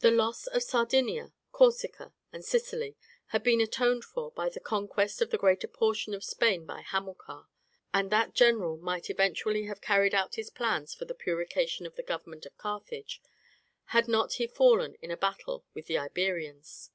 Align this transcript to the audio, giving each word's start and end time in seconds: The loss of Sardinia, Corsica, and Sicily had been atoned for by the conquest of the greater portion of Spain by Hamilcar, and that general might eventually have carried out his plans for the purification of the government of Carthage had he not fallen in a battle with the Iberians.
The 0.00 0.10
loss 0.10 0.46
of 0.46 0.62
Sardinia, 0.62 1.32
Corsica, 1.52 2.12
and 2.34 2.44
Sicily 2.44 2.98
had 3.28 3.42
been 3.42 3.62
atoned 3.62 4.04
for 4.04 4.30
by 4.30 4.50
the 4.50 4.60
conquest 4.60 5.22
of 5.22 5.30
the 5.30 5.38
greater 5.38 5.66
portion 5.68 6.12
of 6.12 6.22
Spain 6.22 6.66
by 6.66 6.82
Hamilcar, 6.82 7.48
and 7.94 8.10
that 8.10 8.34
general 8.34 8.76
might 8.76 9.08
eventually 9.08 9.64
have 9.64 9.80
carried 9.80 10.14
out 10.14 10.34
his 10.34 10.50
plans 10.50 10.92
for 10.92 11.06
the 11.06 11.14
purification 11.14 11.86
of 11.86 11.96
the 11.96 12.02
government 12.02 12.44
of 12.44 12.58
Carthage 12.58 13.22
had 13.84 14.04
he 14.04 14.12
not 14.12 14.34
fallen 14.54 14.96
in 15.00 15.10
a 15.10 15.16
battle 15.16 15.64
with 15.72 15.86
the 15.86 15.96
Iberians. 15.96 16.90